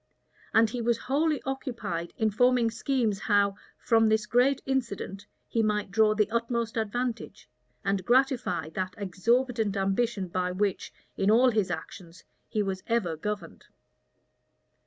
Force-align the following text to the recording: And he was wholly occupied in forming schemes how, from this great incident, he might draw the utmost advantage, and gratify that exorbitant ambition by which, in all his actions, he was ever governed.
And 0.51 0.67
he 0.71 0.81
was 0.81 0.97
wholly 0.97 1.43
occupied 1.43 2.11
in 2.17 2.31
forming 2.31 2.71
schemes 2.71 3.19
how, 3.19 3.53
from 3.77 4.09
this 4.09 4.25
great 4.25 4.59
incident, 4.65 5.27
he 5.47 5.61
might 5.61 5.91
draw 5.91 6.15
the 6.15 6.27
utmost 6.31 6.75
advantage, 6.75 7.47
and 7.85 8.03
gratify 8.03 8.69
that 8.71 8.95
exorbitant 8.97 9.77
ambition 9.77 10.27
by 10.27 10.53
which, 10.53 10.91
in 11.17 11.29
all 11.29 11.51
his 11.51 11.69
actions, 11.69 12.23
he 12.49 12.63
was 12.63 12.81
ever 12.87 13.15
governed. 13.15 13.67